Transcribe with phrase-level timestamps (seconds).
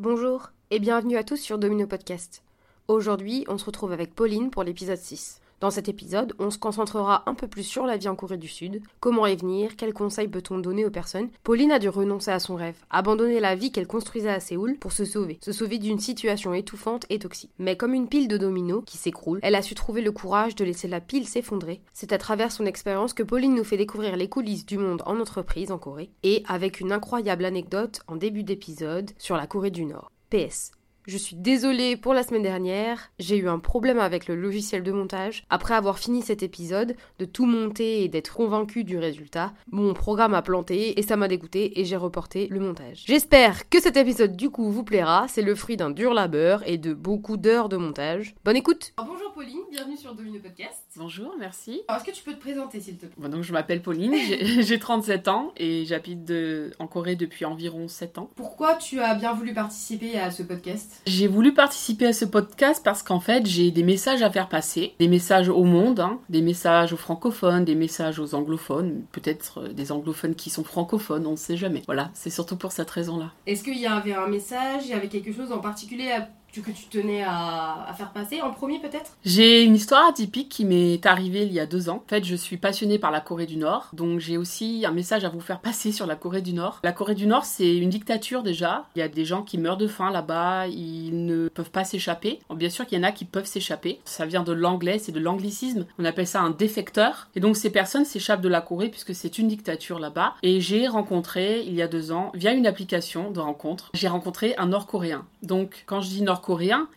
[0.00, 2.44] Bonjour et bienvenue à tous sur Domino Podcast.
[2.86, 5.40] Aujourd'hui, on se retrouve avec Pauline pour l'épisode 6.
[5.60, 8.46] Dans cet épisode, on se concentrera un peu plus sur la vie en Corée du
[8.46, 11.30] Sud, comment y venir, quels conseils peut-on donner aux personnes?
[11.42, 14.92] Pauline a dû renoncer à son rêve, abandonner la vie qu'elle construisait à Séoul pour
[14.92, 17.50] se sauver, se sauver d'une situation étouffante et toxique.
[17.58, 20.64] Mais comme une pile de dominos qui s'écroule, elle a su trouver le courage de
[20.64, 21.80] laisser la pile s'effondrer.
[21.92, 25.18] C'est à travers son expérience que Pauline nous fait découvrir les coulisses du monde en
[25.18, 29.84] entreprise en Corée, et avec une incroyable anecdote en début d'épisode sur la Corée du
[29.84, 30.12] Nord.
[30.30, 30.77] PS.
[31.08, 34.92] Je suis désolée pour la semaine dernière, j'ai eu un problème avec le logiciel de
[34.92, 35.46] montage.
[35.48, 40.34] Après avoir fini cet épisode, de tout monter et d'être convaincue du résultat, mon programme
[40.34, 43.04] a planté et ça m'a dégoûté et j'ai reporté le montage.
[43.06, 46.76] J'espère que cet épisode du coup vous plaira, c'est le fruit d'un dur labeur et
[46.76, 48.34] de beaucoup d'heures de montage.
[48.44, 50.84] Bonne écoute Bonjour Pauline, bienvenue sur Domino Podcast.
[50.96, 51.80] Bonjour, merci.
[51.88, 53.14] Alors est-ce que tu peux te présenter s'il te plaît?
[53.16, 57.46] Bon, donc je m'appelle Pauline, j'ai j'ai 37 ans et j'habite de- en Corée depuis
[57.46, 58.28] environ 7 ans.
[58.36, 60.96] Pourquoi tu as bien voulu participer à ce podcast?
[61.06, 64.94] J'ai voulu participer à ce podcast parce qu'en fait j'ai des messages à faire passer,
[64.98, 69.72] des messages au monde, hein, des messages aux francophones, des messages aux anglophones, peut-être euh,
[69.72, 71.82] des anglophones qui sont francophones, on ne sait jamais.
[71.86, 73.32] Voilà, c'est surtout pour cette raison-là.
[73.46, 76.72] Est-ce qu'il y avait un message, il y avait quelque chose en particulier à- que
[76.72, 79.16] tu tenais à, à faire passer en premier peut-être?
[79.24, 82.02] J'ai une histoire atypique qui m'est arrivée il y a deux ans.
[82.04, 85.24] En fait, je suis passionnée par la Corée du Nord, donc j'ai aussi un message
[85.24, 86.80] à vous faire passer sur la Corée du Nord.
[86.82, 88.86] La Corée du Nord, c'est une dictature déjà.
[88.96, 92.40] Il y a des gens qui meurent de faim là-bas, ils ne peuvent pas s'échapper.
[92.54, 94.00] Bien sûr qu'il y en a qui peuvent s'échapper.
[94.04, 95.86] Ça vient de l'anglais, c'est de l'anglicisme.
[95.98, 97.28] On appelle ça un défecteur.
[97.36, 100.34] Et donc ces personnes s'échappent de la Corée puisque c'est une dictature là-bas.
[100.42, 104.56] Et j'ai rencontré, il y a deux ans, via une application de rencontre, j'ai rencontré
[104.56, 105.24] un Nord-Coréen.
[105.42, 106.47] Donc quand je dis Nord-Coréen,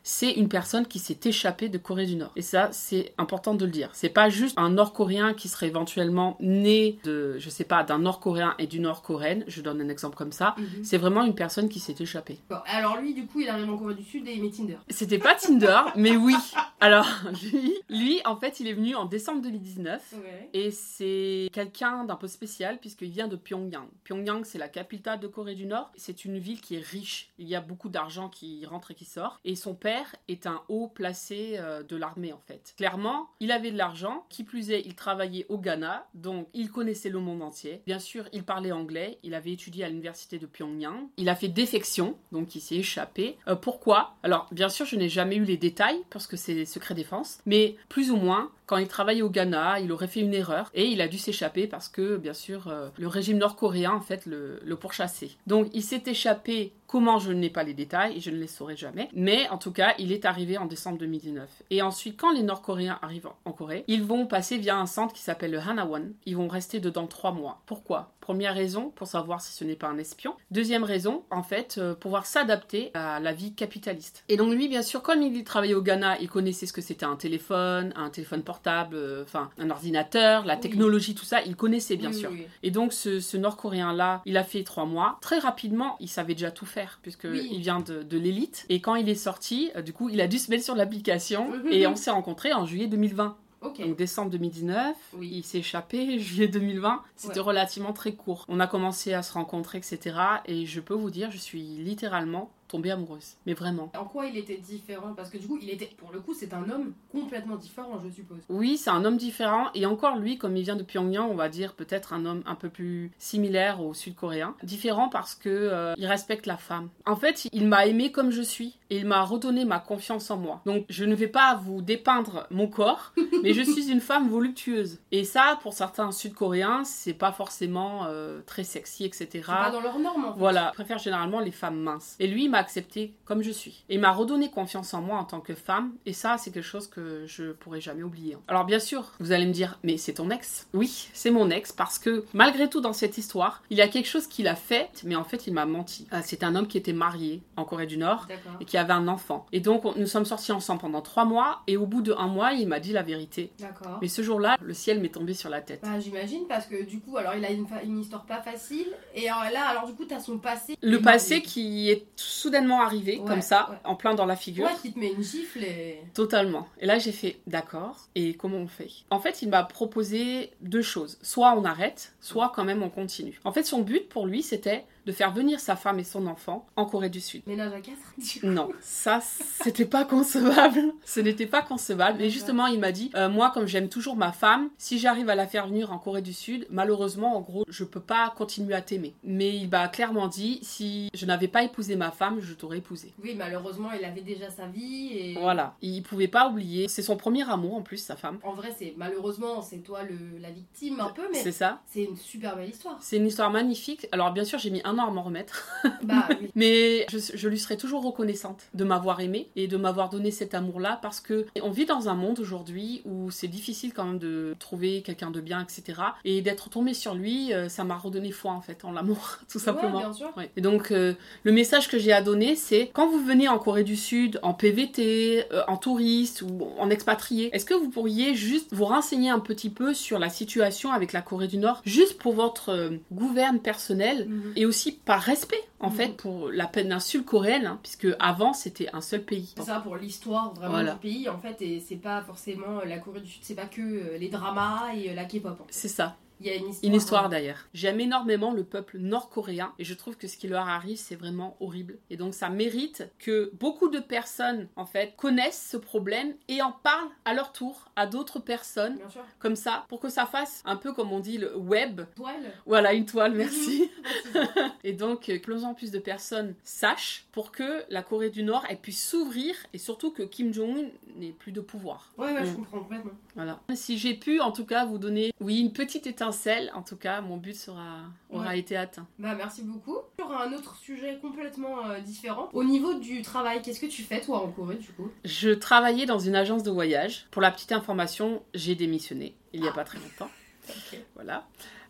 [0.03, 2.31] c'est une personne qui s'est échappée de Corée du Nord.
[2.35, 3.89] Et ça, c'est important de le dire.
[3.93, 8.55] C'est pas juste un Nord-Coréen qui serait éventuellement né de, je sais pas, d'un Nord-Coréen
[8.59, 9.43] et d'une Nord-Coréenne.
[9.47, 10.55] Je donne un exemple comme ça.
[10.83, 12.39] C'est vraiment une personne qui s'est échappée.
[12.49, 14.77] Bon, alors lui, du coup, il arrive en Corée du Sud et il met Tinder.
[14.89, 16.35] C'était pas Tinder, mais oui.
[16.79, 17.07] Alors,
[17.43, 20.13] lui, lui, en fait, il est venu en décembre 2019.
[20.13, 20.49] Ouais.
[20.53, 23.87] Et c'est quelqu'un d'un peu spécial puisqu'il vient de Pyongyang.
[24.03, 25.91] Pyongyang, c'est la capitale de Corée du Nord.
[25.95, 27.31] C'est une ville qui est riche.
[27.37, 29.30] Il y a beaucoup d'argent qui rentre et qui sort.
[29.45, 32.73] Et son père est un haut placé euh, de l'armée en fait.
[32.77, 34.25] Clairement, il avait de l'argent.
[34.29, 36.07] Qui plus est, il travaillait au Ghana.
[36.13, 37.81] Donc, il connaissait le monde entier.
[37.85, 39.19] Bien sûr, il parlait anglais.
[39.23, 41.07] Il avait étudié à l'université de Pyongyang.
[41.17, 42.17] Il a fait défection.
[42.31, 43.37] Donc, il s'est échappé.
[43.47, 44.15] Euh, pourquoi?
[44.23, 47.39] Alors, bien sûr, je n'ai jamais eu les détails parce que c'est secret défense.
[47.45, 50.85] Mais plus ou moins, quand il travaillait au Ghana, il aurait fait une erreur et
[50.87, 54.59] il a dû s'échapper parce que, bien sûr, euh, le régime nord-coréen, en fait, le,
[54.63, 55.31] le pourchassait.
[55.47, 56.73] Donc, il s'est échappé.
[56.91, 59.07] Comment je n'ai pas les détails et je ne les saurai jamais.
[59.13, 61.63] Mais en tout cas, il est arrivé en décembre 2019.
[61.69, 65.21] Et ensuite, quand les Nord-Coréens arrivent en Corée, ils vont passer via un centre qui
[65.21, 66.11] s'appelle le Hanawan.
[66.25, 67.61] Ils vont rester dedans trois mois.
[67.65, 68.11] Pourquoi?
[68.21, 70.35] Première raison, pour savoir si ce n'est pas un espion.
[70.51, 74.23] Deuxième raison, en fait, euh, pouvoir s'adapter à la vie capitaliste.
[74.29, 77.05] Et donc lui, bien sûr, comme il travaillait au Ghana, il connaissait ce que c'était
[77.05, 80.59] un téléphone, un téléphone portable, euh, enfin un ordinateur, la Oui.
[80.61, 82.29] technologie, tout ça, il connaissait bien Oui, sûr.
[82.31, 82.45] oui.
[82.63, 85.17] Et donc ce, ce Nord-Coréen-là, il a fait trois mois.
[85.21, 87.49] Très rapidement, il savait déjà tout faire, puisque Oui.
[87.51, 88.65] il vient de, de l'élite.
[88.69, 91.47] Et quand il est sorti, euh, du coup, il a dû se mettre sur l'application
[91.71, 93.35] et on s'est rencontrés en juillet 2020.
[93.61, 95.29] Donc décembre 2019, Oui.
[95.33, 97.45] il s'est échappé, juillet 2020, c'était Ouais.
[97.45, 98.45] relativement très court.
[98.47, 100.15] On a commencé à se rencontrer, etc.
[100.45, 103.35] Et je peux vous dire, je suis littéralement tombée amoureuse.
[103.45, 103.91] Mais vraiment.
[103.97, 105.13] En quoi il était différent?
[105.13, 108.09] Parce que du coup, il était, pour le coup, c'est un homme complètement différent, je
[108.09, 108.39] suppose.
[108.49, 109.67] Oui, c'est un homme différent.
[109.75, 112.55] Et encore, lui, comme il vient de Pyongyang, on va dire peut-être un homme un
[112.55, 114.55] peu plus similaire au sud-coréen.
[114.63, 116.89] Différent parce que euh, il respecte la femme.
[117.05, 118.77] En fait, il m'a aimé comme je suis.
[118.91, 120.61] Et il m'a redonné ma confiance en moi.
[120.65, 124.99] Donc, je ne vais pas vous dépeindre mon corps, mais je suis une femme voluptueuse.
[125.13, 129.29] Et ça, pour certains sud-coréens, c'est pas forcément euh, très sexy, etc.
[129.31, 130.39] C'est pas dans leurs normes, en fait.
[130.39, 132.17] Voilà, je préfère généralement les femmes minces.
[132.19, 133.83] Et lui, il m'a accepté comme je suis.
[133.89, 135.93] Et il m'a redonné confiance en moi en tant que femme.
[136.05, 138.37] Et ça, c'est quelque chose que je pourrai jamais oublier.
[138.47, 140.67] Alors bien sûr, vous allez me dire, mais c'est ton ex?
[140.73, 144.07] Oui, c'est mon ex parce que malgré tout dans cette histoire, il y a quelque
[144.07, 146.07] chose qu'il a fait, mais en fait, il m'a menti.
[146.13, 148.27] Euh, C'est un homme qui était marié en Corée du Nord
[148.59, 149.45] et qui avait un enfant.
[149.51, 151.61] Et donc, on- nous sommes sortis ensemble pendant trois mois.
[151.67, 153.51] Et au bout de un mois, il m'a dit la vérité.
[153.59, 153.97] D'accord.
[154.01, 155.81] Mais ce jour-là, le ciel m'est tombé sur la tête.
[155.83, 158.87] Bah, j'imagine, parce que du coup, alors il a une, histoire pas facile.
[159.15, 160.77] Et euh, là, alors du coup, t'as son passé.
[160.81, 162.05] Le passé qui est
[162.51, 163.77] soudainement arrivé, Ouais, comme ça, ouais.
[163.85, 164.65] en plein dans la figure.
[164.65, 165.99] Ouais, qui te met une gifle et.
[166.13, 166.67] Totalement.
[166.79, 167.95] Et là, j'ai fait d'accord.
[168.15, 168.89] Et comment on fait?
[169.09, 171.17] En fait, il m'a proposé deux choses.
[171.21, 173.39] Soit on arrête, soit quand même on continue.
[173.45, 176.65] En fait, son but pour lui, c'était de faire venir sa femme et son enfant
[176.75, 177.41] en Corée du Sud.
[177.47, 177.97] Ménage à quatre
[178.43, 179.19] Non, ça,
[179.63, 180.81] c'était pas concevable.
[181.05, 182.21] Ce n'était pas concevable.
[182.21, 185.35] Et justement, il m'a dit, euh, moi, comme j'aime toujours ma femme, si j'arrive à
[185.35, 188.81] la faire venir en Corée du Sud, malheureusement, en gros, je peux pas continuer à
[188.81, 189.15] t'aimer.
[189.23, 193.13] Mais il m'a clairement dit, si je n'avais pas épousé ma femme, je t'aurais épousé.
[193.23, 195.33] Oui, malheureusement, il avait déjà sa vie et.
[195.39, 196.87] Voilà, il pouvait pas oublier.
[196.87, 198.39] C'est son premier amour en plus, sa femme.
[198.43, 201.81] En vrai, c'est malheureusement, c'est toi le, la victime un peu, mais C'est ça.
[201.87, 202.97] c'est une super belle histoire.
[203.01, 204.07] C'est une histoire magnifique.
[204.11, 205.67] Alors bien sûr, j'ai mis un an à m'en remettre.
[206.03, 206.49] Bah oui.
[206.55, 210.53] Mais je, je lui serai toujours reconnaissante de m'avoir aimé et de m'avoir donné cet
[210.55, 214.55] amour-là parce que on vit dans un monde aujourd'hui où c'est difficile quand même de
[214.59, 216.01] trouver quelqu'un de bien, etc.
[216.25, 219.59] Et d'être tombé sur lui, euh, ça m'a redonné foi en fait en l'amour, tout
[219.59, 219.97] simplement.
[219.97, 220.31] Ouais, bien sûr.
[220.37, 220.49] Ouais.
[220.57, 221.13] Et donc, euh,
[221.43, 224.53] le message que j'ai à donner, c'est quand vous venez en Corée du Sud, en
[224.53, 229.39] PVT, euh, en touriste ou en expatrié, est-ce que vous pourriez juste vous renseigner un
[229.39, 233.59] petit peu sur la situation avec la Corée du Nord, juste pour votre euh, gouverne
[233.59, 234.53] personnelle Mhm.
[234.55, 235.95] et aussi par respect, en Mhm.
[235.95, 239.53] fait, pour la péninsule coréenne, hein, puisque avant c'était un seul pays.
[239.57, 240.93] C'est ça pour l'histoire vraiment Voilà.
[240.93, 243.65] du pays en fait et c'est pas forcément euh, la Corée du Sud, c'est pas
[243.65, 245.51] que euh, les dramas et euh, la K-pop.
[245.51, 245.71] en fait.
[245.71, 246.15] C'est ça.
[246.41, 246.89] Il y a une histoire.
[246.91, 247.29] Une histoire hein.
[247.29, 247.67] d'ailleurs.
[247.73, 251.55] J'aime énormément le peuple nord-coréen et je trouve que ce qui leur arrive, c'est vraiment
[251.59, 251.97] horrible.
[252.09, 256.71] Et donc ça mérite que beaucoup de personnes, en fait, connaissent ce problème et en
[256.71, 259.21] parlent à leur tour à d'autres personnes, Bien sûr.
[259.39, 262.01] comme ça, pour que ça fasse un peu comme on dit le web.
[262.15, 262.51] Toile.
[262.65, 263.89] Voilà, une toile, merci.
[264.33, 264.41] Ouais,
[264.83, 268.43] et donc, euh, que plus en plus de personnes sachent pour que la Corée du
[268.43, 270.87] Nord, elle puisse s'ouvrir et surtout que Kim Jong-un
[271.17, 272.11] n'ait plus de pouvoir.
[272.17, 272.55] ouais, je Mm.
[272.55, 273.11] comprends complètement.
[273.35, 273.59] Voilà.
[273.75, 276.30] Si j'ai pu, en tout cas, vous donner, oui, une petite étincelle,
[276.73, 277.99] en tout cas, mon but sera,
[278.29, 278.59] aura Ouais.
[278.59, 279.07] été atteint.
[279.19, 279.97] Bah merci beaucoup.
[280.19, 282.49] Sur un autre sujet complètement euh, différent.
[282.53, 285.09] Au niveau du travail, qu'est-ce que tu fais toi en Corée du coup?
[285.25, 287.27] Je travaillais dans une agence de voyage.
[287.31, 289.75] Pour la petite information, j'ai démissionné il n'y a Ah.
[289.75, 290.29] pas très longtemps.
[291.15, 291.47] Voilà.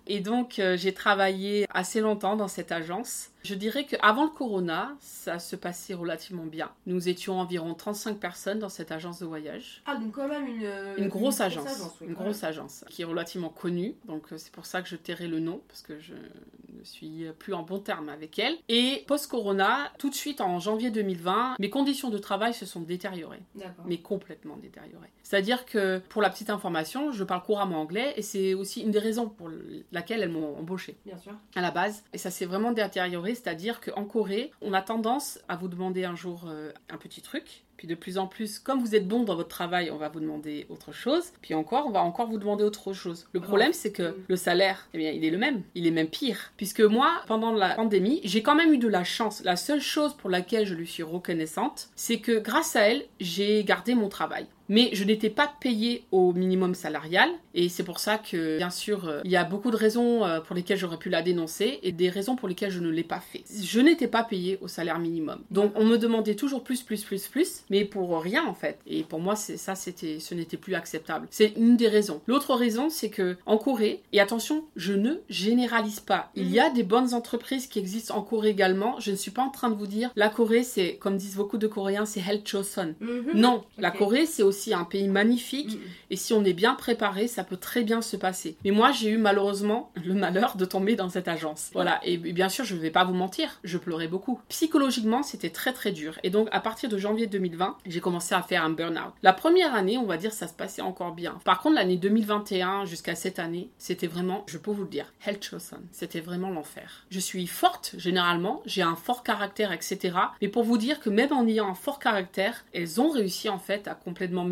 [0.07, 3.30] Et donc, euh, j'ai travaillé assez longtemps dans cette agence.
[3.43, 6.71] Je dirais qu'avant le corona, ça se passait relativement bien.
[6.85, 9.81] Nous étions environ 35 personnes dans cette agence de voyage.
[9.85, 13.05] Ah donc quand même une euh, Une grosse agence, oui, une grosse agence qui est
[13.05, 16.13] relativement connue, donc euh, c'est pour ça que je tairai le nom parce que je
[16.13, 18.55] ne suis plus en bon terme avec elle.
[18.69, 23.41] Et post-corona, tout de suite en janvier 2020, mes conditions de travail se sont détériorées,
[23.85, 25.11] mais complètement détériorées.
[25.23, 28.99] C'est-à-dire que pour la petite information, je parle couramment anglais et c'est aussi une des
[28.99, 29.49] raisons pour
[29.91, 31.33] laquelle elles m'ont embauché Bien sûr.
[31.55, 32.03] à la base.
[32.13, 36.15] Et ça s'est vraiment détérioré, c'est-à-dire qu'en Corée, on a tendance à vous demander un
[36.15, 37.63] jour euh, un petit truc.
[37.77, 40.19] Puis de plus en plus, comme vous êtes bon dans votre travail, on va vous
[40.19, 41.31] demander autre chose.
[41.41, 43.27] Puis encore, on va encore vous demander autre chose.
[43.33, 45.63] Le problème, c'est que le salaire, eh bien, il est le même.
[45.73, 46.51] Il est même pire.
[46.57, 49.43] Puisque moi, pendant la pandémie, j'ai quand même eu de la chance.
[49.43, 53.63] La seule chose pour laquelle je lui suis reconnaissante, c'est que grâce à elle, j'ai
[53.63, 58.17] gardé mon travail mais je n'étais pas payée au minimum salarial et c'est pour ça
[58.17, 61.09] que bien sûr euh, il y a beaucoup de raisons euh, pour lesquelles j'aurais pu
[61.09, 63.43] la dénoncer et des raisons pour lesquelles je ne l'ai pas fait.
[63.61, 65.41] Je n'étais pas payée au salaire minimum.
[65.51, 68.79] Donc on me demandait toujours plus plus plus plus mais pour rien en fait.
[68.87, 71.27] Et pour moi c'est ça c'était ce n'était plus acceptable.
[71.31, 72.21] C'est une des raisons.
[72.25, 76.31] L'autre raison c'est que en Corée et attention, je ne généralise pas.
[76.35, 78.97] Il y a des bonnes entreprises qui existent en Corée également.
[79.01, 81.57] Je ne suis pas en train de vous dire la Corée c'est comme disent beaucoup
[81.57, 82.95] de Coréens c'est Hell Choson.
[83.01, 83.31] Mhm.
[83.33, 83.91] Non, la.
[83.91, 85.79] Corée c'est aussi un pays magnifique Mhm.
[86.11, 88.55] et si on est bien préparé, ça peut très bien se passer.
[88.63, 91.69] Mais moi, j'ai eu malheureusement le malheur de tomber dans cette agence.
[91.73, 94.39] Voilà, et bien sûr, je vais pas vous mentir, je pleurais beaucoup.
[94.49, 96.19] Psychologiquement, c'était très très dur.
[96.23, 99.13] Et donc, à partir de janvier 2020, j'ai commencé à faire un burn-out.
[99.23, 101.39] La première année, on va dire, ça se passait encore bien.
[101.43, 105.37] Par contre, l'année 2021 jusqu'à cette année, c'était vraiment, je peux vous le dire, hell
[105.41, 105.79] chosen.
[105.91, 107.05] C'était vraiment l'enfer.
[107.09, 110.15] Je suis forte, généralement, j'ai un fort caractère, etc.
[110.41, 113.59] Mais pour vous dire que même en ayant un fort caractère, elles ont réussi en
[113.59, 114.43] fait à complètement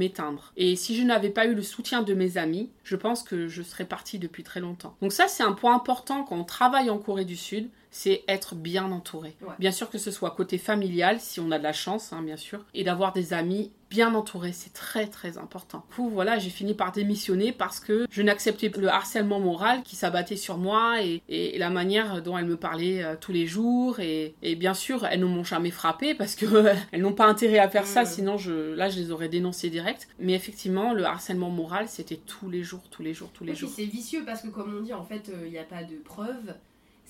[0.58, 3.62] Et si je n'avais pas eu le soutien de mes amis, je pense que je
[3.62, 4.96] serais partie depuis très longtemps.
[5.02, 8.56] Donc ça, c'est un point important quand on travaille en Corée du Sud, c'est être
[8.56, 9.36] bien entouré.
[9.42, 9.54] Ouais.
[9.60, 12.38] Bien sûr que ce soit côté familial, si on a de la chance, hein, bien
[12.38, 15.84] sûr, et d'avoir des amis bien entourés, c'est très très important.
[15.90, 19.82] Du coup, voilà, j'ai fini par démissionner parce que je n'acceptais plus le harcèlement moral
[19.84, 23.48] qui s'abattait sur moi et, et la manière dont elles me parlaient euh, tous les
[23.48, 24.00] jours.
[24.00, 26.46] Et, et bien sûr, elles ne m'ont jamais frappé parce que
[26.92, 30.08] elles n'ont pas intérêt à faire ça, sinon je, là, je les aurais dénoncées direct.
[30.20, 33.62] Mais effectivement, le harcèlement moral, c'était tous les jours, tous les jours, tous les puis
[33.62, 33.72] jours.
[33.76, 36.54] c'est vicieux parce que comme on dit en fait il n'y a pas de preuves.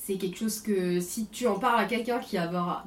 [0.10, 2.36] C'est quelque chose que si tu en parles à quelqu'un qui,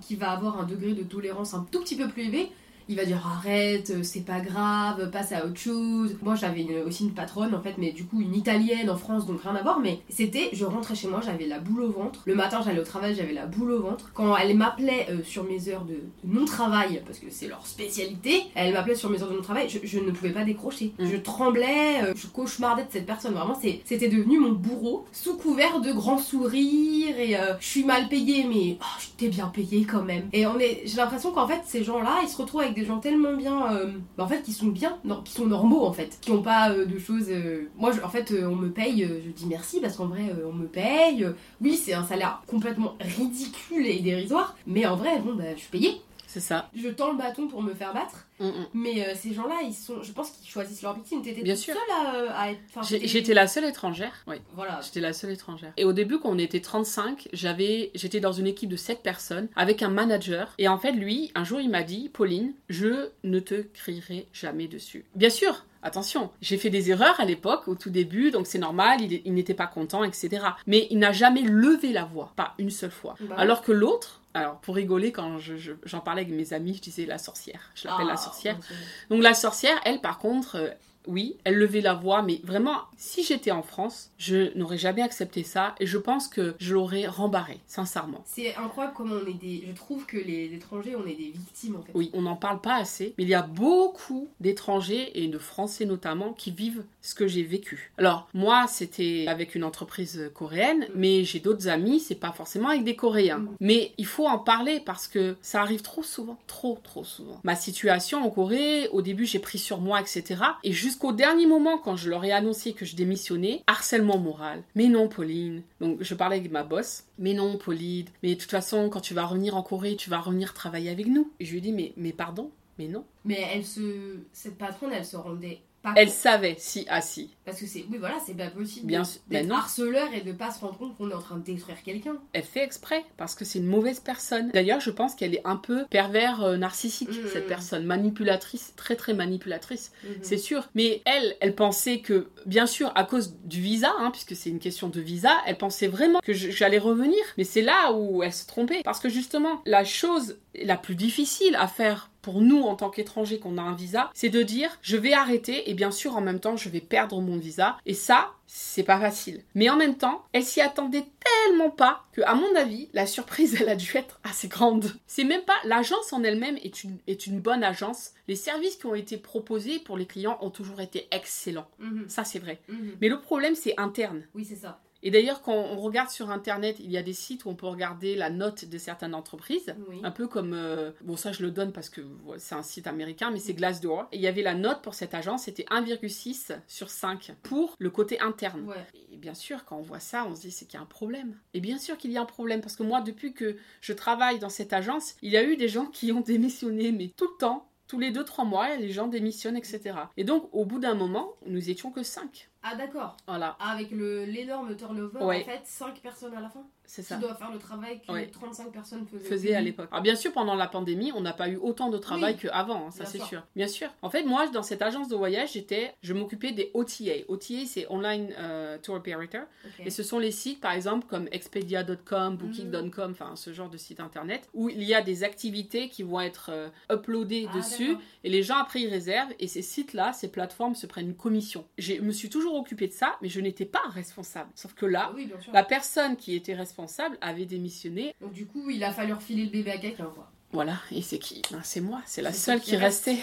[0.00, 2.50] qui va avoir un degré de tolérance un tout petit peu plus élevé,
[2.89, 6.17] il va dire arrête, euh, c'est pas grave, passe à autre chose.
[6.23, 9.43] Moi j'avais aussi une patronne en fait, mais du coup une italienne en France donc
[9.43, 9.81] rien à voir.
[9.81, 12.23] Mais c'était, je rentrais chez moi, j'avais la boule au ventre.
[12.27, 14.11] Le matin j'allais au travail, j'avais la boule au ventre.
[14.15, 18.43] Quand elle m'appelait euh, sur mes heures de, de non-travail, parce que c'est leur spécialité,
[18.55, 20.93] elle m'appelait sur mes heures de non-travail, je, je ne pouvais pas décrocher.
[20.99, 21.07] Mm.
[21.07, 23.35] Je tremblais, euh, je cauchemardais de cette personne.
[23.35, 28.09] Vraiment, c'était devenu mon bourreau, sous couvert de grands sourires et euh, je suis mal
[28.09, 30.29] payée, mais oh, j'étais bien payée quand même.
[30.33, 32.99] Et on est, j'ai l'impression qu'en fait ces gens-là, ils se retrouvent avec des gens
[32.99, 36.31] tellement bien, euh, bah, en fait, qui sont bien, qui sont normaux en fait, qui
[36.33, 37.26] ont pas euh, de choses.
[37.31, 40.67] euh, Moi, en fait, on me paye, je dis merci parce qu'en vrai, on me
[40.67, 41.26] paye.
[41.61, 45.71] Oui, c'est un salaire complètement ridicule et dérisoire, mais en vrai, bon, bah, je suis
[45.71, 46.00] payée.
[46.33, 46.71] C'est ça.
[46.75, 48.67] Je tends le bâton pour me faire battre, Mm, mm.
[48.75, 51.21] mais euh, ces gens-là, ils sont, je pense qu'ils choisissent leur victime.
[51.23, 51.75] T'étais toute sûr.
[51.75, 52.61] seule à, euh, à être.
[52.75, 54.25] enfin, J'étais la seule étrangère.
[54.27, 54.37] Oui.
[54.55, 54.81] Voilà.
[54.83, 55.73] J'étais la seule étrangère.
[55.77, 59.49] Et au début, quand on était 35, j'avais, j'étais dans une équipe de 7 personnes
[59.57, 60.55] avec un manager.
[60.59, 64.69] Et en fait, lui, un jour, il m'a dit, Pauline, je ne te crierai jamais
[64.69, 65.05] dessus.
[65.15, 65.65] Bien sûr.
[65.85, 69.35] Attention, j'ai fait des erreurs à l'époque, au tout début, donc c'est normal, il, il
[69.35, 70.47] n'était pas content, etc.
[70.69, 73.17] Mais il n'a jamais levé la voix, pas une seule fois.
[73.21, 73.35] Bah.
[73.37, 76.81] Alors que l'autre, alors pour rigoler, quand je- je- j'en parlais avec mes amis, je
[76.83, 77.71] disais la sorcière.
[77.75, 78.55] Je l'appelle Ah, la sorcière.
[78.57, 78.77] mon Dieu.
[79.11, 80.71] Donc la sorcière, elle, par contre, euh,
[81.07, 85.43] oui, elle levait la voix, mais vraiment, si j'étais en France, je n'aurais jamais accepté
[85.43, 88.23] ça et je pense que je l'aurais rembarré, sincèrement.
[88.27, 89.65] C'est incroyable comment on est des.
[89.67, 91.93] Je trouve que les étrangers, on est des victimes en fait.
[91.95, 95.85] Oui, on n'en parle pas assez, mais il y a beaucoup d'étrangers et de Français
[95.85, 97.93] notamment qui vivent ce que j'ai vécu.
[97.99, 102.85] Alors, moi, c'était avec une entreprise coréenne, mais j'ai d'autres amis, c'est pas forcément avec
[102.85, 103.39] des Coréens.
[103.39, 103.57] Mm.
[103.61, 107.41] Mais il faut en parler parce que ça arrive trop souvent, trop, trop souvent.
[107.43, 110.43] Ma situation en Corée, au début, j'ai pris sur moi, etc.
[110.63, 114.63] Et jusqu'au dernier moment, quand je leur ai annoncé que je démissionnais, harcèlement moral.
[114.75, 115.63] Mais non, Pauline.
[115.81, 117.05] Donc, je parlais avec ma boss.
[117.19, 118.05] Mais non, Pauline.
[118.23, 121.07] Mais de toute façon, quand tu vas revenir en Corée, tu vas revenir travailler avec
[121.07, 121.33] nous.
[121.41, 123.07] Et je lui ai dit, mais, mais pardon, mais non.
[123.25, 124.19] Mais elle se.
[124.35, 127.31] Cette patronne, elle se rendait pas Elle savait, si, ah si.
[127.45, 127.85] Parce que c'est.
[127.91, 130.97] Oui, voilà, c'est pas possible Bien d'être Ben harceleur et de pas se rendre compte
[130.97, 132.17] qu'on est en train de détruire quelqu'un.
[132.33, 134.51] Elle fait exprès parce que c'est une mauvaise personne.
[134.53, 137.29] D'ailleurs, je pense qu'elle est un peu pervers euh, narcissique, Mm.
[137.33, 137.85] cette personne.
[137.85, 139.91] Manipulatrice, très très manipulatrice.
[140.05, 140.11] Mhm.
[140.23, 140.69] C'est sûr.
[140.75, 144.61] Mais elle, elle pensait que, bien sûr, à cause du visa, hein, puisque c'est une
[144.61, 147.19] question de visa, elle pensait vraiment que j'allais revenir.
[147.39, 148.83] Mais c'est là où elle se trompait.
[148.85, 153.38] Parce que justement, la chose la plus difficile à faire pour nous en tant qu'étrangers
[153.38, 156.41] qu'on a un visa, c'est de dire je vais arrêter et bien sûr en même
[156.41, 157.76] temps je vais perdre mon visa.
[157.85, 159.43] Et ça, c'est pas facile.
[159.55, 161.05] Mais en même temps, elle s'y attendait
[161.47, 164.93] tellement pas que, à mon avis, la surprise, elle a dû être assez grande.
[165.07, 168.12] C'est même pas l'agence en elle-même est une, est une bonne agence.
[168.29, 171.69] Les services qui ont été proposés pour les clients ont toujours été excellents.
[171.79, 172.09] Mhm.
[172.09, 172.61] Ça, c'est vrai.
[172.69, 172.97] Mhm.
[173.00, 174.23] Mais le problème, c'est interne.
[174.35, 174.81] Oui, c'est ça.
[175.03, 177.67] Et d'ailleurs, quand on regarde sur Internet, il y a des sites où on peut
[177.67, 179.75] regarder la note de certaines entreprises.
[179.89, 180.01] Oui.
[180.03, 182.87] Un peu comme, euh, bon ça je le donne parce que ouais, c'est un site
[182.87, 184.09] américain, mais c'est Glassdoor.
[184.13, 187.91] Et il y avait la note pour cette agence, c'était 1,6 sur 5 pour le
[187.91, 188.67] côté interne.
[188.67, 188.87] Ouais.
[189.11, 190.87] Et bien sûr, quand on voit ça, on se dit c'est qu'il y a un
[190.87, 191.37] problème.
[191.55, 194.39] Et bien sûr qu'il y a un problème, parce que moi, depuis que je travaille
[194.39, 197.39] dans cette agence, il y a eu des gens qui ont démissionné, mais tout le
[197.39, 199.95] temps, tous les 2-3 mois, les gens démissionnent, etc.
[200.17, 202.49] Et donc, au bout d'un moment, nous étions que 5.
[202.63, 203.19] Ah, d'accord.
[203.29, 205.43] Voilà, Ah, Avec le- l'énorme turnover, Ouais.
[205.43, 206.65] en fait, 5 personnes à la fin?
[206.95, 207.17] C'est Tu ça.
[207.17, 208.27] dois faire le travail que Ouais.
[208.27, 209.25] 35 personnes faisaient.
[209.29, 209.89] faisait à l'époque.
[209.91, 212.89] Alors bien sûr, pendant la pandémie, on n'a pas eu autant de travail Oui, qu'avant,
[212.89, 213.27] hein, ça c'est sûr.
[213.29, 213.43] sûr.
[213.57, 213.89] Bien sûr.
[214.03, 217.25] En fait, moi, dans cette agence de voyage, j'étais, je m'occupais des OTA.
[217.29, 219.41] OTA, c'est Online euh, Tour Operator.
[219.79, 224.01] Et ce sont les sites, par exemple, comme Expedia.com, Booking.com, enfin ce genre de site
[224.01, 228.29] internet, où il y a des activités qui vont être euh, uploadées Ah, dessus, et
[228.29, 231.65] les gens après ils réservent, et ces sites-là, ces plateformes se prennent une commission.
[231.79, 234.51] Je me suis toujours occupée de ça, mais je n'étais pas responsable.
[234.55, 236.82] Sauf que là, oui, la personne qui était responsable
[237.21, 238.15] avait démissionné.
[238.21, 240.31] Donc, du coup, il a fallu refiler le bébé à quelqu'un, quoi.
[240.53, 241.43] Voilà, et c'est qui?
[241.51, 243.19] Ben, C'est moi, c'est la seule qui qui restait.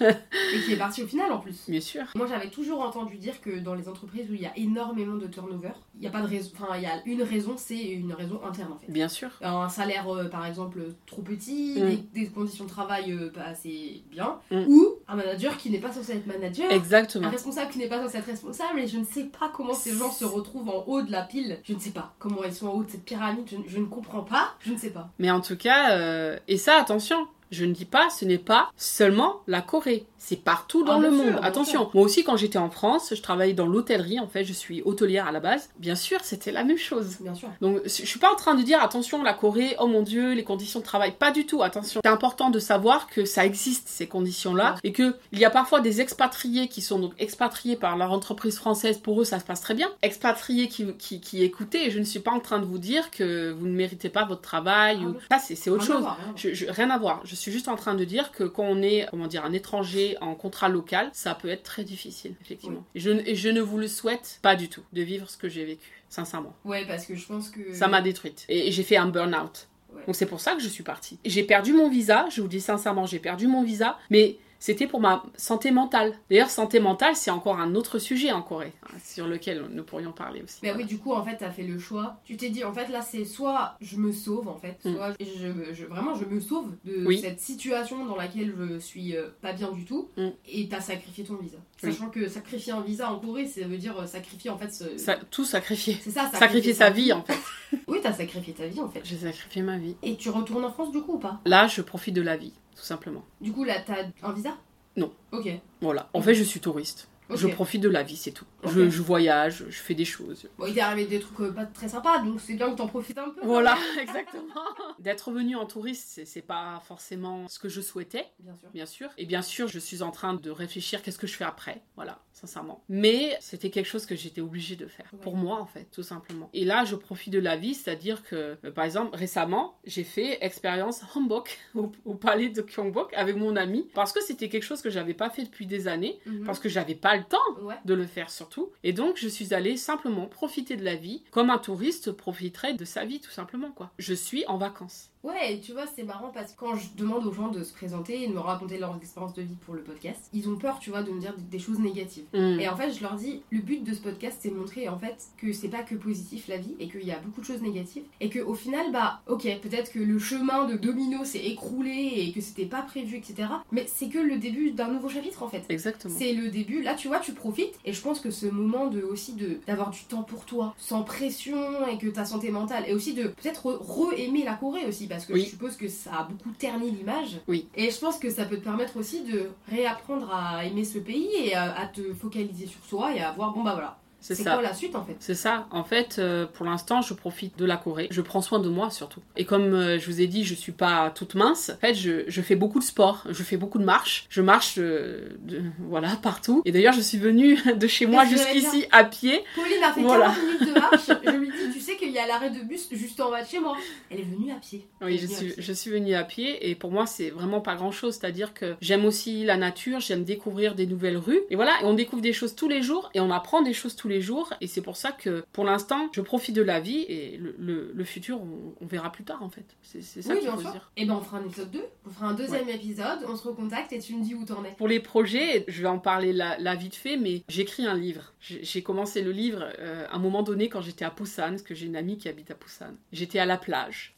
[0.00, 1.64] Et qui est parti au final, en plus.
[1.68, 2.02] Bien sûr.
[2.14, 5.26] Moi, j'avais toujours entendu dire que dans les entreprises où il y a énormément de
[5.26, 6.50] turnover, il n'y a pas de raison.
[6.54, 8.90] Enfin, il y a une raison, c'est une raison interne, en fait.
[8.92, 9.30] Bien sûr.
[9.42, 11.86] un salaire euh, par exemple trop petit, Mm.
[11.88, 14.64] des, des conditions de travail euh, pas assez bien, Mm.
[14.68, 17.28] ou un manager qui n'est pas censé être manager, un Exactement.
[17.28, 20.10] responsable qui n'est pas censé être responsable, et je ne sais pas comment ces gens
[20.12, 21.58] se retrouvent en haut de la pile.
[21.64, 23.86] Je ne sais pas comment ils sont en haut de cette pyramide, je, je ne
[23.86, 25.10] comprends pas, je ne sais pas.
[25.18, 26.17] Mais en tout cas, euh,
[26.48, 30.06] et ça, attention, je ne dis pas, ce n'est pas seulement la Corée.
[30.20, 31.28] C'est partout dans Ah, le monde.
[31.28, 31.80] sûr, Attention.
[31.82, 31.90] sûr.
[31.94, 34.18] Moi aussi, quand j'étais en France, je travaillais dans l'hôtellerie.
[34.20, 35.70] En fait, je suis hôtelière à la base.
[35.78, 37.16] Bien sûr, c'était la même chose.
[37.20, 37.48] Bien sûr.
[37.60, 40.44] Donc, je suis pas en train de dire attention, la Corée, oh mon dieu, les
[40.44, 41.12] conditions de travail.
[41.18, 42.00] Pas du tout, attention.
[42.04, 45.80] C'est important de savoir que ça existe, ces conditions-là, et que il y a parfois
[45.80, 48.98] des expatriés qui sont donc expatriés par leur entreprise française.
[48.98, 49.88] Pour eux, ça se passe très bien.
[50.02, 53.10] Expatriés qui, qui, qui écoutez, et je ne suis pas en train de vous dire
[53.12, 54.98] que vous ne méritez pas votre travail.
[55.00, 55.14] Ah, ou...
[55.30, 56.02] Ça, c'est autre Rien chose.
[56.02, 56.36] voir, rien à voir.
[56.36, 57.20] Je, je- rien à voir.
[57.24, 60.16] Je suis juste en train de dire que quand on est, comment dire, un étranger
[60.20, 62.84] en contrat local, ça peut être très difficile, effectivement.
[62.94, 65.48] Et, je, et je ne vous le souhaite pas du tout de vivre ce que
[65.48, 66.54] j'ai vécu, sincèrement.
[66.64, 67.72] Ouais, parce que je pense que.
[67.72, 68.44] Ça m'a détruite.
[68.48, 69.68] Et, et j'ai fait un burn-out.
[69.92, 70.02] Ouais.
[70.06, 71.18] Donc c'est pour ça que je suis partie.
[71.24, 75.00] J'ai perdu mon visa, je vous dis sincèrement, j'ai perdu mon visa, mais c'était pour
[75.00, 76.14] ma santé mentale.
[76.30, 80.12] D'ailleurs, santé mentale, c'est encore un autre sujet en Corée, hein, sur lequel nous pourrions
[80.12, 80.58] parler aussi.
[80.62, 82.16] Mais oui, du coup, en fait, t'as fait le choix.
[82.24, 84.94] Tu t'es dit, en fait, là, c'est soit je me sauve, en fait, Mm.
[84.94, 87.18] soit je, je- vraiment je me sauve de Oui.
[87.20, 90.28] cette situation dans laquelle je suis euh, pas bien du tout, Mm.
[90.48, 91.58] et t'as sacrifié ton visa.
[91.82, 91.92] Oui.
[91.92, 94.98] Sachant que sacrifier un visa en Corée, ça veut dire euh, sacrifier, en fait, ce...
[94.98, 95.96] Ça, tout sacrifié.
[96.02, 97.38] c'est ça, Sacrifier sa vie, en fait.
[97.86, 99.00] Oui, t'as sacrifié ta vie, en fait.
[99.04, 99.96] J'ai sacrifié ma vie.
[100.02, 101.40] Et tu retournes en France, du coup, ou pas?
[101.44, 103.24] Là, je profite de la vie, tout simplement.
[103.40, 104.56] Du coup, là, t'as un visa?
[104.96, 105.12] Non.
[105.32, 105.48] Ok.
[105.80, 106.08] Voilà.
[106.14, 107.08] En fait, je suis touriste.
[107.34, 108.46] Je profite de la vie, c'est tout.
[108.64, 110.48] Je, je voyage, je fais des choses.
[110.58, 112.88] Bon, il t'est arrivé des trucs euh, pas très sympas, donc c'est bien que t'en
[112.88, 113.40] profites un peu.
[113.42, 114.64] Voilà, exactement.
[114.98, 118.26] D'être venu en touriste, c'est pas forcément ce que je souhaitais.
[118.40, 118.70] Bien sûr.
[118.72, 119.10] bien sûr.
[119.18, 121.82] Et bien sûr, je suis en train de réfléchir qu'est-ce que je fais après.
[121.96, 122.82] Voilà, sincèrement.
[122.88, 125.06] Mais c'était quelque chose que j'étais obligée de faire.
[125.12, 125.18] Ouais.
[125.20, 126.48] Pour moi, en fait, tout simplement.
[126.54, 130.38] Et là, je profite de la vie, c'est-à-dire que, euh, par exemple, récemment, j'ai fait
[130.44, 134.82] expérience Hanbok au, au palais de Gyeongbok avec mon ami parce que c'était quelque chose
[134.82, 136.44] que j'avais pas fait depuis des années, Mhm.
[136.44, 137.74] parce que j'avais pas le temps Ouais.
[137.84, 138.70] de le faire surtout.
[138.84, 142.84] Et donc, je suis allée simplement profiter de la vie comme un touriste profiterait de
[142.84, 143.90] sa vie, tout simplement, quoi.
[143.98, 145.10] Je suis en vacances.
[145.24, 147.72] Ouais, et tu vois, c'est marrant parce que quand je demande aux gens de se
[147.72, 150.78] présenter et de me raconter leur expérience de vie pour le podcast, ils ont peur,
[150.78, 152.24] tu vois, de me dire des choses négatives.
[152.34, 152.60] Mm.
[152.60, 155.16] Et en fait, je leur dis, le but de ce podcast, c'est montrer en fait
[155.36, 158.02] que c'est pas que positif la vie et qu'il y a beaucoup de choses négatives
[158.20, 162.32] et que au final, bah, ok, peut-être que le chemin de Domino s'est écroulé et
[162.32, 163.48] que c'était pas prévu, etc.
[163.72, 165.62] Mais c'est que le début d'un nouveau chapitre en fait.
[165.68, 166.14] Exactement.
[166.16, 169.02] C'est le début, là tu vois, tu profites et je pense que ce moment de
[169.02, 172.94] aussi de d'avoir du temps pour toi, sans pression et que ta santé mentale et
[172.94, 173.78] aussi de peut-être re-
[174.10, 175.42] re-aimer la Corée aussi parce que Oui.
[175.44, 177.40] je suppose que ça a beaucoup terni l'image.
[177.48, 177.66] Oui.
[177.76, 181.28] Et je pense que ça peut te permettre aussi de réapprendre à aimer ce pays
[181.44, 184.52] et à, à te focaliser sur soi et à voir bon bah voilà, C'est ça.
[184.54, 185.16] quoi la suite en fait?
[185.20, 185.66] C'est ça.
[185.70, 188.08] En fait, euh, pour l'instant, je profite de la Corée.
[188.10, 189.20] Je prends soin de moi surtout.
[189.36, 191.70] Et comme euh, je vous ai dit, je suis pas toute mince.
[191.70, 193.24] En fait, je, je fais beaucoup de sport.
[193.30, 194.26] Je fais beaucoup de marche.
[194.28, 196.62] Je marche, euh, de- voilà, partout.
[196.64, 199.42] Et d'ailleurs, je suis venue de chez moi jusqu'ici à pied.
[199.54, 200.26] Pauline a fait Voilà.
[200.26, 202.88] 40 minutes de marche, je lui dis tu sais qu'il y a l'arrêt de bus
[202.92, 203.76] juste en bas de chez moi.
[204.10, 204.86] Elle est venue à pied.
[205.00, 207.76] Elle Oui, je suis, je suis venue à pied et pour moi c'est vraiment pas
[207.76, 208.14] grand chose.
[208.14, 211.94] C'est-à-dire que j'aime aussi la nature, j'aime découvrir des nouvelles rues et voilà, et on
[211.94, 214.66] découvre des choses tous les jours et on apprend des choses tous les jours et
[214.66, 218.04] c'est pour ça que pour l'instant je profite de la vie et le, le- le
[218.04, 219.64] futur on, on verra plus tard en fait.
[219.82, 220.90] C'est ça Oui, qu'il bien faut se dire.
[220.96, 223.92] Et ben on fera un épisode 2, on fera un deuxième épisode, on se recontacte
[223.92, 224.72] et tu me dis où t'en es.
[224.72, 228.32] Pour les projets, je vais en parler là, là vite fait, mais j'écris un livre.
[228.40, 231.74] J'ai commencé le livre euh, à un moment donné quand j'étais à Busan, parce que
[231.74, 232.94] j'ai une amie qui habite à Busan.
[233.12, 234.14] J'étais à la plage.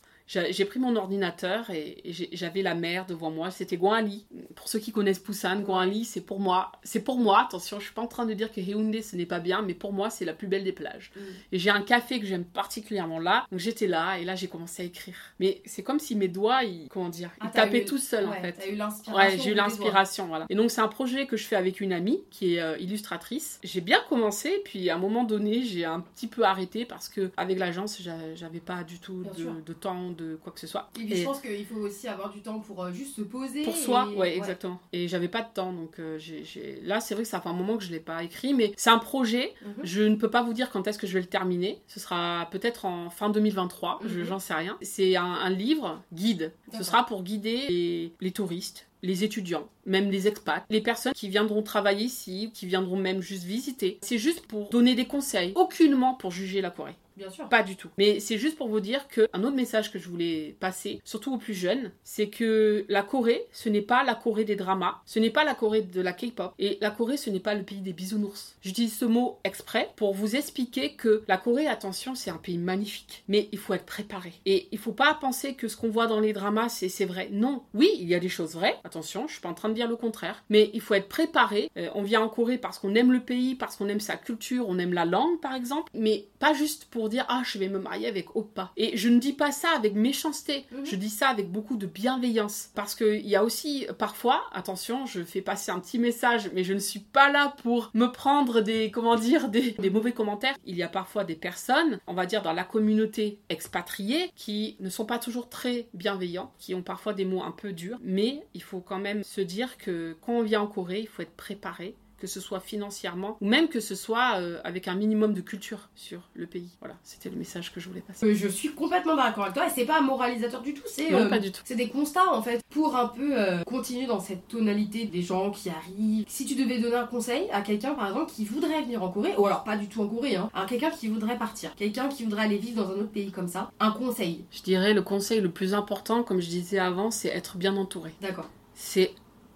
[0.51, 3.51] J'ai pris mon ordinateur et, j'avais la mer devant moi.
[3.51, 4.27] C'était Gwanli.
[4.55, 6.71] Pour ceux qui connaissent Busan, Gwanli, c'est pour moi.
[6.85, 7.41] C'est pour moi.
[7.47, 9.75] Attention, je suis pas en train de dire que Haeundae ce n'est pas bien, mais
[9.75, 11.11] pour moi c'est la plus belle des plages.
[11.17, 11.21] Mm.
[11.53, 13.45] Et j'ai un café que j'aime particulièrement là.
[13.51, 15.17] Donc j'étais là et là j'ai commencé à écrire.
[15.41, 18.27] Mais c'est comme si mes doigts, ils, comment dire, Ah, ils tapaient eu- tout seuls
[18.27, 18.57] en fait.
[18.71, 19.15] Eu l'inspiration.
[19.35, 20.47] Ouais, j'ai eu l'inspiration, voilà.
[20.49, 23.59] Et donc c'est un projet que je fais avec une amie qui est euh, illustratrice.
[23.65, 27.33] J'ai bien commencé, puis à un moment donné, j'ai un petit peu arrêté parce que
[27.37, 30.91] avec l'agence, j'a- j'avais pas du tout de, de temps, de quoi que ce soit.
[31.01, 33.23] Et puis Et je pense qu'il faut aussi avoir du temps pour euh, juste se
[33.23, 33.63] poser.
[33.65, 34.81] pour soi, et- ouais, exactement.
[34.93, 37.49] Et j'avais pas de temps, donc euh, j'ai- j'ai- là, c'est vrai que ça fait
[37.49, 39.53] un moment que je l'ai pas écrit, mais c'est un projet.
[39.65, 39.73] Mhm.
[39.85, 41.81] Je ne peux pas vous dire quand est-ce que je vais le terminer.
[41.87, 44.25] Ce sera peut-être en fin 2023, je- Mhm.
[44.25, 44.77] j'en sais rien.
[44.83, 46.53] C'est un, un livre guide.
[46.73, 51.29] Ce sera pour guider les, les touristes, les étudiants, même les expats, les personnes qui
[51.29, 53.99] viendront travailler ici, qui viendront même juste visiter.
[54.03, 56.95] C'est juste pour donner des conseils, aucunement pour juger la Corée.
[57.21, 57.51] Bien sûr.
[57.51, 57.91] Pas du tout.
[57.99, 61.35] Mais c'est juste pour vous dire que un autre message que je voulais passer, surtout
[61.35, 65.19] aux plus jeunes, c'est que la Corée, ce n'est pas la Corée des dramas, ce
[65.19, 67.83] n'est pas la Corée de la K-pop, et la Corée, ce n'est pas le pays
[67.83, 68.57] des bisounours.
[68.63, 73.23] J'utilise ce mot exprès pour vous expliquer que la Corée, attention, c'est un pays magnifique,
[73.29, 74.33] mais il faut être préparé.
[74.47, 77.29] Et il faut pas penser que ce qu'on voit dans les dramas, c'est vrai.
[77.31, 77.65] Non.
[77.75, 78.79] Oui, il y a des choses vraies.
[78.83, 81.71] Attention, je suis pas en train de dire le contraire, mais il faut être préparé.
[81.77, 84.67] Euh, on vient en Corée parce qu'on aime le pays, parce qu'on aime sa culture,
[84.71, 87.79] on aime la langue, par exemple, mais pas juste pour dire ah je vais me
[87.79, 88.73] marier avec Oppa.
[88.77, 90.87] Et je ne dis pas ça avec méchanceté, Mhm.
[90.87, 92.71] je dis ça avec beaucoup de bienveillance.
[92.75, 96.73] Parce qu'il y a aussi parfois, attention, je fais passer un petit message, mais je
[96.73, 100.55] ne suis pas là pour me prendre des, comment dire, des, des mauvais commentaires.
[100.65, 104.89] Il y a parfois des personnes, on va dire dans la communauté expatriée, qui ne
[104.89, 108.63] sont pas toujours très bienveillants, qui ont parfois des mots un peu durs, mais il
[108.63, 111.95] faut quand même se dire que quand on vient en Corée, il faut être préparé
[112.21, 115.89] que ce soit financièrement ou même que ce soit euh, avec un minimum de culture
[115.97, 116.69] sur le pays.
[116.81, 118.27] Voilà, c'était le message que je voulais passer.
[118.27, 121.11] Euh, Je suis complètement d'accord avec toi et c'est pas un moralisateur du tout, c'est
[121.11, 121.63] Non, euh, pas du tout.
[121.65, 125.51] c'est des constats en fait pour un peu euh, continuer dans cette tonalité des gens
[125.51, 126.25] qui arrivent.
[126.29, 129.35] Si tu devais donner un conseil à quelqu'un par exemple qui voudrait venir en Corée,
[129.37, 132.25] ou alors pas du tout en Corée, hein, à quelqu'un qui voudrait partir, quelqu'un qui
[132.25, 134.45] voudrait aller vivre dans un autre pays comme ça, un conseil.
[134.51, 138.13] Je dirais le conseil le plus important, comme je disais avant, c'est être bien entouré.
[138.21, 138.49] D'accord.
[138.75, 139.13] C'est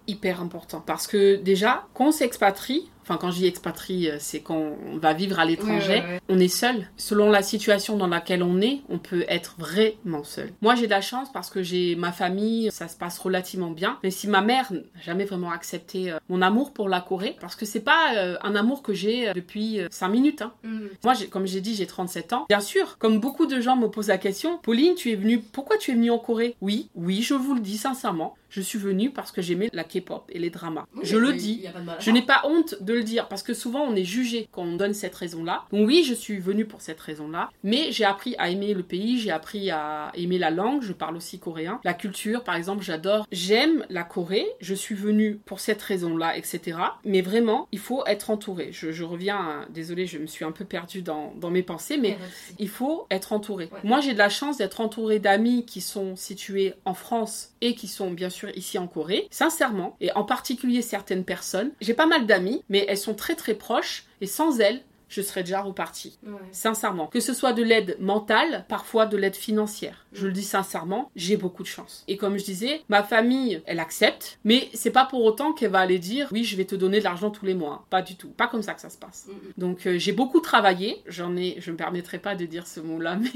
[0.07, 0.81] hyper important.
[0.85, 5.13] Parce que déjà, quand on s'expatrie, Enfin, quand je dis expatrie, euh, c'est qu'on va
[5.13, 6.01] vivre à l'étranger.
[6.27, 6.87] On est seul.
[6.97, 10.51] Selon la situation dans laquelle on est, on peut être vraiment seul.
[10.61, 13.99] Moi, j'ai de la chance parce que j'ai ma famille, ça se passe relativement bien.
[14.01, 17.55] Mais si ma mère n'a jamais vraiment accepté euh, mon amour pour la Corée, parce
[17.55, 20.41] que c'est pas euh, un amour que j'ai depuis 5 minutes.
[20.41, 20.53] Hein.
[20.63, 20.87] Mm.
[21.03, 22.45] Moi, comme j'ai dit, j'ai 37 ans.
[22.49, 25.77] Bien sûr, comme beaucoup de gens me posent la question, Pauline, tu es venue, pourquoi
[25.77, 26.55] tu es venue en Corée?
[26.61, 28.35] Oui, oui, je vous le dis sincèrement.
[28.55, 30.85] Je suis venue parce que j'aimais la K-pop et les dramas.
[31.03, 31.65] je le dis.
[31.99, 34.75] Je n'ai pas honte de le dire parce que souvent on est jugé quand on
[34.75, 35.65] donne cette raison-là.
[35.71, 39.19] Donc oui, je suis venue pour cette raison-là, mais j'ai appris à aimer le pays,
[39.19, 41.79] j'ai appris à aimer la langue, je parle aussi coréen.
[41.83, 43.27] La culture, par exemple, j'adore.
[43.31, 46.77] J'aime la Corée, je suis venue pour cette raison-là, etc.
[47.03, 48.69] Mais vraiment, il faut être entouré.
[48.71, 52.17] Je, reviens, désolé, je me suis un peu perdue dans, mes pensées, mais
[52.59, 53.69] il faut être entouré.
[53.83, 57.87] Moi, j'ai de la chance d'être entourée d'amis qui sont situés en France et qui
[57.87, 61.71] sont bien sûr ici en Corée, sincèrement, et en particulier certaines personnes.
[61.81, 64.81] J'ai pas mal d'amis, mais elles sont très très proches, et sans elles,
[65.15, 66.19] je serais déjà reparti.
[66.51, 67.07] Sincèrement.
[67.07, 70.05] Que ce soit de l'aide mentale, parfois de l'aide financière.
[70.11, 72.03] Je le dis sincèrement, j'ai beaucoup de chance.
[72.09, 75.79] Et comme je disais, ma famille, elle accepte, mais c'est pas pour autant qu'elle va
[75.79, 77.85] aller dire oui, je vais te donner de l'argent tous les mois.
[77.89, 78.27] Pas du tout.
[78.27, 79.29] Pas comme ça que ça se passe.
[79.57, 81.01] Donc euh, j'ai beaucoup travaillé.
[81.07, 83.29] J'en ai, je me permettrai pas de dire ce mot-là, mais.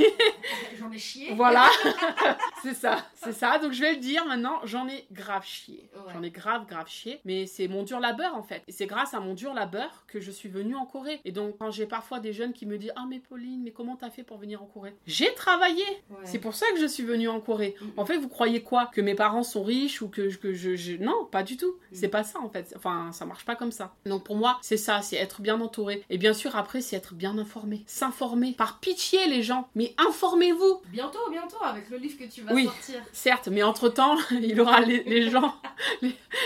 [0.77, 1.33] j'en ai chié.
[1.35, 1.67] Voilà.
[2.61, 3.05] c'est ça.
[3.15, 3.57] C'est ça.
[3.59, 5.89] Donc je vais le dire maintenant, j'en ai grave chié.
[6.13, 7.21] J'en ai grave, grave chié.
[7.23, 8.63] Mais c'est mon dur labeur en fait.
[8.67, 11.21] Et c'est grâce à mon dur labeur que je suis venue en Corée.
[11.23, 13.95] Et donc quand j'ai parfois des jeunes qui me disent Ah, mais Pauline, mais comment
[13.95, 14.95] t'as fait pour venir en Corée?
[15.07, 15.83] J'ai travaillé
[16.23, 17.75] C'est pour ça que je suis venue en Corée.
[17.97, 18.87] En fait, vous croyez quoi?
[18.87, 21.75] Que mes parents sont riches ou que, que je, Non, pas du tout.
[21.91, 22.73] C'est pas ça en fait.
[22.75, 23.93] Enfin, ça marche pas comme ça.
[24.05, 26.03] Donc pour moi, c'est ça, c'est être bien entouré.
[26.09, 27.83] Et bien sûr, après, c'est être bien informé.
[27.87, 28.53] S'informer.
[28.53, 29.69] Par pitié, les gens.
[29.75, 33.03] Mais informez-vous Bientôt, bientôt, avec le livre que tu vas oui, sortir.
[33.11, 35.55] Certes, mais entre-temps, il y aura les, gens.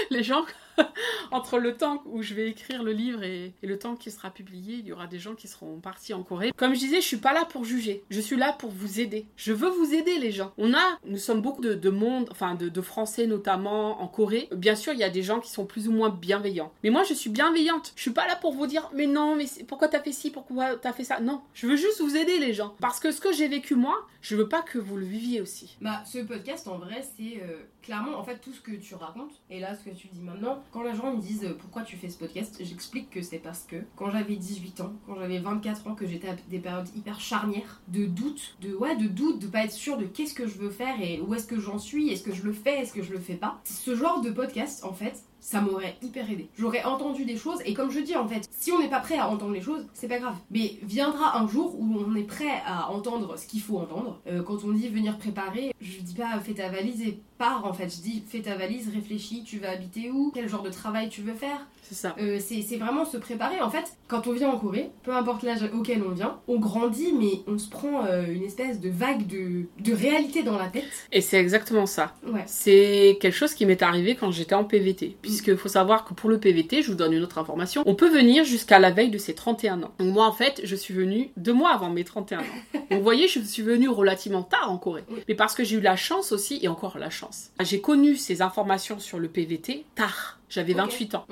[0.10, 0.44] les gens
[1.32, 4.76] entre le temps où je vais écrire le livre et, le temps qui sera publié,
[4.76, 6.52] il y aura des gens qui seront partis en Corée.
[6.56, 8.04] Comme je disais, je suis pas là pour juger.
[8.10, 9.26] Je suis là pour vous aider.
[9.36, 10.54] Je veux vous aider, les gens.
[10.58, 14.50] On a, nous sommes beaucoup de, monde, enfin de, Français notamment en Corée.
[14.52, 16.72] Bien sûr, il y a des gens qui sont plus ou moins bienveillants.
[16.84, 17.94] Mais moi, je suis bienveillante.
[17.96, 20.76] Je suis pas là pour vous dire, mais non, mais pourquoi t'as fait ci, pourquoi
[20.76, 21.20] t'as fait ça?
[21.20, 22.76] Non, je veux juste vous aider, les gens.
[22.80, 25.78] Parce que ce que j'ai vécu moi, je veux pas que vous le viviez aussi.
[25.82, 29.34] Bah, ce podcast, en vrai, c'est euh, clairement, en fait, tout ce que tu racontes.
[29.50, 31.96] Et là, ce que tu dis maintenant, quand les gens me disent euh, pourquoi tu
[31.96, 35.88] fais ce podcast, j'explique que c'est parce que quand j'avais 18 ans, quand j'avais 24
[35.88, 39.48] ans, que j'étais à des périodes hyper charnières de doute, de ouais, de doute, de
[39.48, 42.10] pas être sûr de qu'est-ce que je veux faire et où est-ce que j'en suis,
[42.10, 43.62] est-ce que je le fais, est-ce que je le fais pas.
[43.64, 46.48] Ce genre de podcast, en fait, ça m'aurait hyper aidé.
[46.58, 49.18] J'aurais entendu des choses et comme je dis en fait, si on n'est pas prêt
[49.18, 50.36] à entendre les choses, c'est pas grave.
[50.50, 54.22] Mais viendra un jour où on est prêt à entendre ce qu'il faut entendre.
[54.28, 57.74] Euh, quand on dit venir préparer, je dis pas fais ta valise et pars en
[57.74, 57.90] fait.
[57.90, 61.22] Je dis fais ta valise, réfléchis, tu vas habiter où, quel genre de travail tu
[61.22, 61.66] veux faire.
[61.84, 62.16] C'est ça.
[62.20, 63.60] Euh, c'est vraiment se préparer.
[63.62, 67.14] En fait, quand on vient en Corée, peu importe l'âge auquel on vient, on grandit,
[67.14, 70.86] mais on se prend euh, une espèce de vague de, de réalité dans la tête.
[71.12, 72.14] Et c'est exactement ça.
[72.26, 72.44] Ouais.
[72.46, 75.18] C'est quelque chose qui m'est arrivé quand j'étais en PVT.
[75.22, 78.10] Puisqu'il faut savoir que pour le PVT, je vous donne une autre information, on peut
[78.10, 79.92] venir jusqu'à la veille de ses 31 ans.
[80.00, 82.44] Donc moi, en fait, je suis venue deux mois avant mes 31 ans.
[82.74, 85.04] Donc vous voyez, je suis venue relativement tard en Corée.
[85.28, 87.33] Mais parce que j'ai eu la chance aussi, et encore la chance.
[87.62, 90.40] J'ai connu ces informations sur le PVT tard.
[90.54, 91.26] J'avais 28 ans.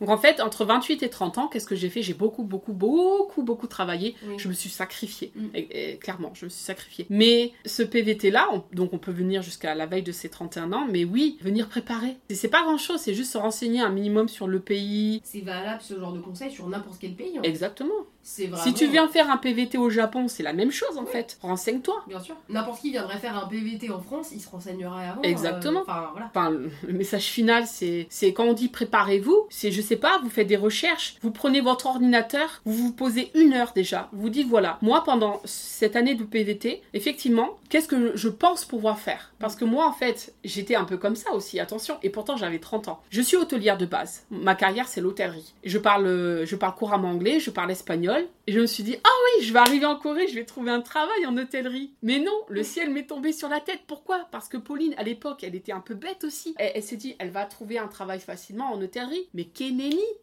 [0.00, 2.02] Donc en fait, entre 28 et 30 ans, qu'est-ce que j'ai fait?
[2.02, 4.14] J'ai beaucoup, beaucoup, beaucoup, beaucoup travaillé.
[4.36, 5.32] Je me suis sacrifiée.
[5.34, 5.46] Mm.
[5.54, 7.06] Et, clairement, je me suis sacrifiée.
[7.10, 11.04] Mais ce PVT-là, donc on peut venir jusqu'à la veille de ses 31 ans, mais
[11.04, 12.16] oui, venir préparer.
[12.30, 15.20] C'est pas grand-chose, c'est juste se renseigner un minimum sur le pays.
[15.24, 17.38] C'est valable ce genre de conseil sur n'importe quel pays.
[17.42, 18.06] Exactement.
[18.22, 21.38] Si tu viens faire un PVT au Japon, c'est la même chose en fait.
[21.40, 22.04] Renseigne-toi.
[22.06, 22.36] Bien sûr.
[22.50, 25.22] N'importe qui viendrait faire un PVT en France, il se renseignerait avant.
[25.22, 25.80] Exactement.
[25.80, 26.26] Euh, enfin, voilà.
[26.26, 30.46] enfin, le message final, c'est quand on dit préparez-vous, c'est je sais pas, vous faites
[30.46, 34.78] des recherches, vous prenez votre ordinateur, vous vous posez une heure déjà, vous dites voilà,
[34.82, 39.32] moi pendant cette année de PVT, effectivement, qu'est-ce que je pense pouvoir faire?
[39.38, 42.58] Parce que moi en fait, j'étais un peu comme ça aussi, attention, et pourtant j'avais
[42.58, 43.00] 30 ans.
[43.10, 44.24] Je suis hôtelière de base.
[44.30, 45.54] Ma carrière c'est l'hôtellerie.
[45.64, 49.10] Je parle, je parle couramment anglais, je parle espagnol et je me suis dit, ah
[49.24, 51.92] oui, je vais arriver en Corée, je vais trouver un travail en hôtellerie.
[52.02, 53.80] Mais non, le ciel m'est tombé sur la tête.
[53.86, 54.26] Pourquoi?
[54.30, 56.54] Parce que Pauline, à l'époque, elle était un peu bête aussi.
[56.58, 58.20] Elle, s'est dit, elle va trouver un travail
[58.66, 59.28] en hôtellerie.
[59.34, 59.70] Mais qu'est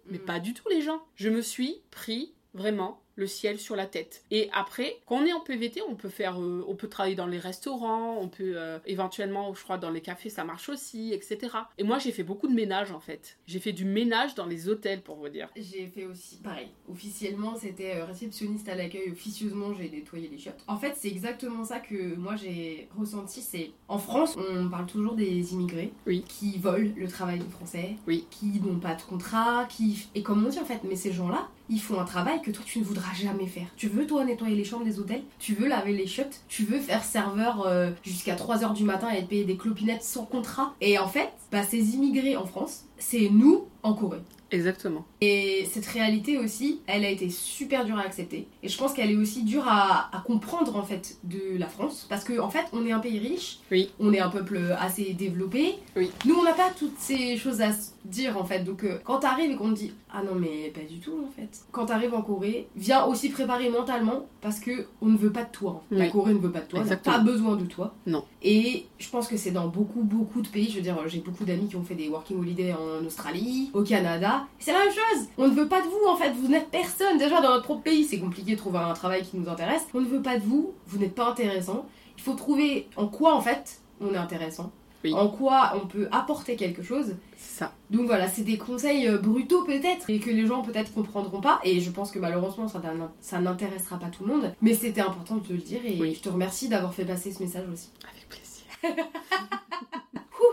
[0.08, 1.02] mais pas du tout les gens.
[1.15, 4.23] Je me suis pris vraiment le ciel sur la tête.
[4.32, 7.28] Et après, quand on est en PVT, on peut faire, euh, on peut travailler dans
[7.28, 11.56] les restaurants, on peut euh, éventuellement, je crois, dans les cafés, ça marche aussi, etc.
[11.78, 13.38] Et moi, j'ai fait beaucoup de ménage en fait.
[13.47, 15.49] J'ai fait du ménage dans les hôtels, pour vous dire.
[15.56, 16.67] J'ai fait aussi pareil.
[16.89, 19.12] Officiellement, c'était euh, réceptionniste à l'accueil.
[19.12, 20.63] Officieusement, j'ai nettoyé les chiottes.
[20.67, 23.41] En fait, c'est exactement ça que moi j'ai ressenti.
[23.41, 26.23] C'est en France, on parle toujours des immigrés Oui.
[26.28, 28.25] qui volent le travail des Français, Oui.
[28.30, 31.47] qui n'ont pas de contrat, qui et comme on dit en fait, mais ces gens-là,
[31.69, 33.67] ils font un travail que toi tu ne voudras jamais faire.
[33.78, 36.80] Tu veux toi nettoyer les chambres des hôtels, tu veux laver les chiottes, tu veux
[36.80, 40.73] faire serveur euh, jusqu'à 3h du matin et être payé des clopinettes sans contrat?
[40.82, 44.19] Et en fait, bah, ces immigrés en France, c'est nous en Corée.
[44.51, 45.06] Exactement.
[45.21, 48.47] Et cette réalité aussi, elle a été super dure à accepter.
[48.62, 52.06] Et je pense qu'elle est aussi dure à, à comprendre en fait de la France.
[52.10, 53.89] Parce qu'en en fait, on est un pays riche, Oui.
[53.99, 55.73] on est un peuple assez développé.
[55.97, 56.12] Oui.
[56.25, 57.71] Nous, on n'a pas toutes ces choses à
[58.06, 58.63] dire en fait.
[58.63, 61.32] Donc euh, quand t'arrives et qu'on te dit Ah non, mais pas du tout en
[61.32, 61.50] fait.
[61.72, 65.52] Quand t'arrives en Corée, viens aussi préparer mentalement parce que on ne veut pas de
[65.52, 65.84] toi.
[65.91, 66.12] La Oui.
[66.12, 67.94] Corée ne veut pas de toi, n'a pas besoin de toi.
[68.06, 68.24] Non.
[68.41, 70.70] Et je pense que c'est dans beaucoup, beaucoup de pays.
[70.70, 73.84] Je veux dire, j'ai beaucoup d'amis qui ont fait des working holiday en Australie, au
[73.84, 74.46] Canada.
[74.60, 75.28] C'est la même chose.
[75.38, 76.32] On ne veut pas de vous, en fait.
[76.32, 77.18] Vous n'êtes personne.
[77.18, 79.82] Déjà, dans notre propre pays, c'est compliqué de trouver un travail qui nous intéresse.
[79.94, 80.74] On ne veut pas de vous.
[80.88, 81.86] Vous n'êtes pas intéressant.
[82.18, 84.72] Il faut trouver en quoi, en fait, on est intéressant.
[85.04, 85.13] Oui.
[85.13, 87.15] En quoi on peut apporter quelque chose.
[87.58, 87.72] Ça.
[87.89, 91.62] Donc voilà, c'est des conseils euh, brutaux peut-être et que les gens peut-être comprendront pas.
[91.63, 94.54] Et je pense que malheureusement ça, n'in- ça n'intéressera pas tout le monde.
[94.62, 96.13] Mais c'était important de te le dire et Oui.
[96.15, 97.91] je te remercie d'avoir fait passer ce message aussi.
[98.12, 98.65] Avec plaisir.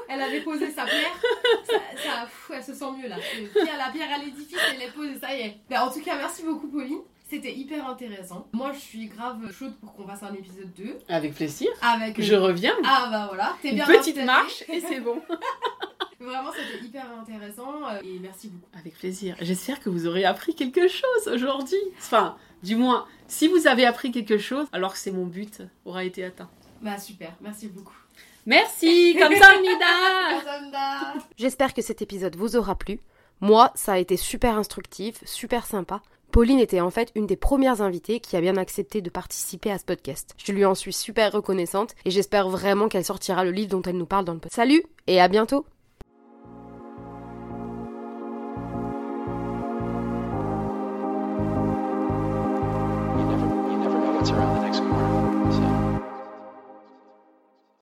[0.09, 1.13] Elle avait posé sa pierre.
[1.67, 3.17] Ça, ça- pfff, elle se sent mieux là.
[3.53, 5.57] Pierre, la pierre à l'édifice, elle est posée, ça y est.
[5.71, 7.01] Ben, en tout cas, merci beaucoup Pauline.
[7.29, 8.47] C'était hyper intéressant.
[8.53, 11.71] Moi, je suis grave chaude pour qu'on fasse un épisode 2 Avec plaisir.
[11.81, 12.21] avec.
[12.21, 12.75] Je reviens.
[12.85, 14.27] Ah bah voilà, t'es Une bien petite installée.
[14.27, 15.21] marche et c'est bon.
[16.23, 18.69] Vraiment, c'était hyper intéressant euh, et merci beaucoup.
[18.79, 19.35] Avec plaisir.
[19.41, 21.81] J'espère que vous aurez appris quelque chose aujourd'hui.
[21.99, 26.05] Enfin, du moins, si vous avez appris quelque chose, alors que c'est mon but aura
[26.05, 26.49] été atteint.
[26.81, 27.97] Bah super, merci beaucoup.
[28.47, 31.23] Merci, comme ça, Mida.
[31.37, 33.01] J'espère que cet épisode vous aura plu.
[33.41, 36.03] Moi, ça a été super instructif, super sympa.
[36.31, 39.79] Pauline était en fait une des premières invitées qui a bien accepté de participer à
[39.79, 40.35] ce podcast.
[40.39, 43.99] Je lui en suis super reconnaissante et j'espère vraiment qu'elle sortira le livre dont elle
[43.99, 44.57] nous parle dans le podcast.
[44.57, 45.67] Salut et à bientôt
[54.23, 54.52] That's right.